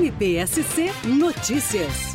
MPSC 0.00 0.90
Notícias. 1.04 2.09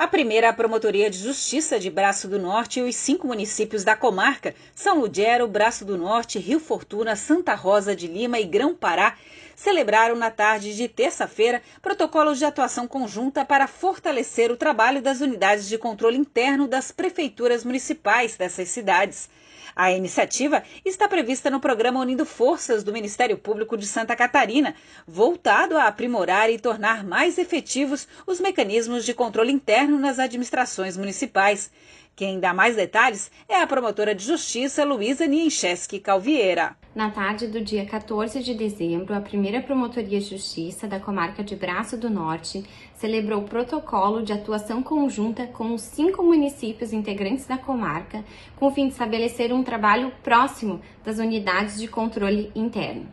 A 0.00 0.08
primeira 0.08 0.50
Promotoria 0.50 1.10
de 1.10 1.18
Justiça 1.18 1.78
de 1.78 1.90
Braço 1.90 2.26
do 2.26 2.38
Norte 2.38 2.80
e 2.80 2.82
os 2.82 2.96
cinco 2.96 3.26
municípios 3.26 3.84
da 3.84 3.94
comarca, 3.94 4.54
São 4.74 4.98
Ludgero, 4.98 5.46
Braço 5.46 5.84
do 5.84 5.98
Norte, 5.98 6.38
Rio 6.38 6.58
Fortuna, 6.58 7.14
Santa 7.14 7.54
Rosa 7.54 7.94
de 7.94 8.06
Lima 8.06 8.40
e 8.40 8.46
Grão-Pará, 8.46 9.18
celebraram 9.54 10.16
na 10.16 10.30
tarde 10.30 10.74
de 10.74 10.88
terça-feira 10.88 11.60
protocolos 11.82 12.38
de 12.38 12.46
atuação 12.46 12.88
conjunta 12.88 13.44
para 13.44 13.66
fortalecer 13.66 14.50
o 14.50 14.56
trabalho 14.56 15.02
das 15.02 15.20
unidades 15.20 15.68
de 15.68 15.76
controle 15.76 16.16
interno 16.16 16.66
das 16.66 16.90
prefeituras 16.90 17.62
municipais 17.62 18.38
dessas 18.38 18.70
cidades. 18.70 19.28
A 19.74 19.92
iniciativa 19.92 20.62
está 20.84 21.08
prevista 21.08 21.48
no 21.48 21.60
programa 21.60 22.00
Unindo 22.00 22.26
Forças 22.26 22.82
do 22.82 22.92
Ministério 22.92 23.38
Público 23.38 23.76
de 23.76 23.86
Santa 23.86 24.16
Catarina, 24.16 24.74
voltado 25.06 25.76
a 25.76 25.86
aprimorar 25.86 26.50
e 26.50 26.58
tornar 26.58 27.04
mais 27.04 27.38
efetivos 27.38 28.08
os 28.26 28.40
mecanismos 28.40 29.04
de 29.04 29.14
controle 29.14 29.52
interno 29.52 29.89
nas 29.98 30.18
administrações 30.18 30.96
municipais. 30.96 31.70
Quem 32.14 32.38
dá 32.38 32.52
mais 32.52 32.76
detalhes 32.76 33.30
é 33.48 33.56
a 33.56 33.66
promotora 33.66 34.14
de 34.14 34.24
justiça 34.24 34.84
Luísa 34.84 35.26
Niencheski 35.26 35.98
Calvieira. 35.98 36.76
Na 36.94 37.08
tarde 37.10 37.46
do 37.46 37.60
dia 37.60 37.86
14 37.86 38.42
de 38.42 38.52
dezembro, 38.52 39.14
a 39.14 39.20
primeira 39.20 39.62
Promotoria 39.62 40.18
de 40.18 40.28
Justiça 40.28 40.88
da 40.88 40.98
comarca 40.98 41.42
de 41.42 41.54
Braço 41.54 41.96
do 41.96 42.10
Norte 42.10 42.64
celebrou 42.94 43.40
o 43.40 43.48
protocolo 43.48 44.22
de 44.22 44.32
atuação 44.32 44.82
conjunta 44.82 45.46
com 45.46 45.72
os 45.72 45.82
cinco 45.82 46.22
municípios 46.22 46.92
integrantes 46.92 47.46
da 47.46 47.56
comarca, 47.56 48.24
com 48.56 48.66
o 48.66 48.70
fim 48.72 48.88
de 48.88 48.92
estabelecer 48.92 49.52
um 49.52 49.62
trabalho 49.62 50.12
próximo 50.22 50.80
das 51.04 51.18
unidades 51.18 51.80
de 51.80 51.88
controle 51.88 52.50
interno. 52.54 53.06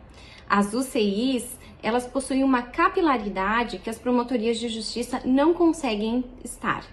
As 0.48 0.72
UCIs 0.72 1.58
elas 1.82 2.06
possuem 2.06 2.42
uma 2.42 2.62
capilaridade 2.62 3.78
que 3.78 3.90
as 3.90 3.98
promotorias 3.98 4.58
de 4.58 4.68
justiça 4.68 5.20
não 5.24 5.54
conseguem 5.54 6.24
estar. 6.44 6.84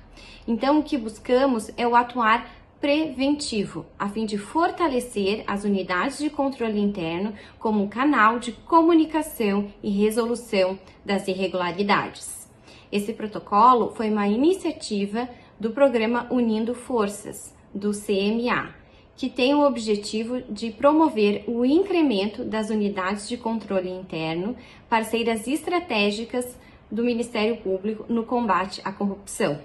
Então, 0.48 0.80
o 0.80 0.84
que 0.84 0.98
buscamos 0.98 1.72
é 1.76 1.88
o 1.88 1.96
atuar 1.96 2.48
preventivo, 2.80 3.86
a 3.98 4.08
fim 4.08 4.26
de 4.26 4.38
fortalecer 4.38 5.44
as 5.48 5.64
unidades 5.64 6.20
de 6.20 6.30
controle 6.30 6.80
interno 6.80 7.34
como 7.58 7.88
canal 7.88 8.38
de 8.38 8.52
comunicação 8.52 9.72
e 9.82 9.90
resolução 9.90 10.78
das 11.04 11.28
irregularidades. 11.28 12.48
Esse 12.92 13.14
protocolo 13.14 13.94
foi 13.96 14.12
uma 14.12 14.28
iniciativa 14.28 15.28
do 15.60 15.72
programa 15.72 16.28
Unindo 16.30 16.76
Forças, 16.76 17.56
do 17.74 17.92
CMA, 17.92 18.74
que 19.16 19.30
tem 19.30 19.54
o 19.54 19.66
objetivo 19.66 20.42
de 20.42 20.72
promover 20.72 21.44
o 21.48 21.64
incremento 21.66 22.44
das 22.44 22.70
unidades 22.70 23.28
de 23.28 23.38
controle 23.38 23.90
interno, 23.90 24.56
parceiras 24.90 25.48
estratégicas 25.48 26.58
do 26.92 27.04
Ministério 27.04 27.58
Público 27.58 28.06
no 28.10 28.24
combate 28.24 28.82
à 28.84 28.92
corrupção. 28.92 29.60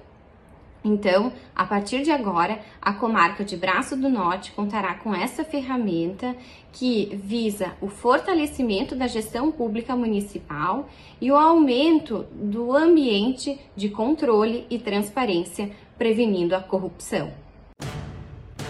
Então, 0.82 1.32
a 1.54 1.66
partir 1.66 2.02
de 2.02 2.10
agora, 2.10 2.58
a 2.80 2.92
comarca 2.94 3.44
de 3.44 3.54
Braço 3.54 3.96
do 3.96 4.08
Norte 4.08 4.52
contará 4.52 4.94
com 4.94 5.14
essa 5.14 5.44
ferramenta 5.44 6.34
que 6.72 7.10
visa 7.22 7.72
o 7.82 7.88
fortalecimento 7.88 8.96
da 8.96 9.06
gestão 9.06 9.52
pública 9.52 9.94
municipal 9.94 10.88
e 11.20 11.30
o 11.30 11.36
aumento 11.36 12.24
do 12.32 12.74
ambiente 12.74 13.60
de 13.76 13.90
controle 13.90 14.66
e 14.70 14.78
transparência, 14.78 15.70
prevenindo 15.98 16.56
a 16.56 16.60
corrupção. 16.60 17.30